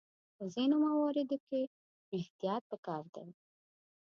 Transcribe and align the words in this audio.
په 0.35 0.43
ځینو 0.53 0.75
مواردو 0.85 1.37
کې 1.47 1.61
احتیاط 2.17 2.61
پکار 2.71 3.03
دی. 3.15 3.25